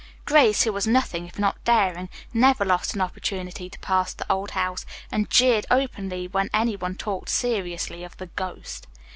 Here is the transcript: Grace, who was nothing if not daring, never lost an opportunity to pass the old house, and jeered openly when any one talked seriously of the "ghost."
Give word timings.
Grace, 0.25 0.63
who 0.63 0.73
was 0.73 0.87
nothing 0.87 1.27
if 1.27 1.37
not 1.37 1.63
daring, 1.63 2.09
never 2.33 2.65
lost 2.65 2.95
an 2.95 3.01
opportunity 3.01 3.69
to 3.69 3.77
pass 3.81 4.13
the 4.15 4.25
old 4.31 4.49
house, 4.49 4.83
and 5.11 5.29
jeered 5.29 5.67
openly 5.69 6.27
when 6.27 6.49
any 6.55 6.75
one 6.75 6.95
talked 6.95 7.29
seriously 7.29 8.03
of 8.03 8.17
the 8.17 8.25
"ghost." 8.25 8.87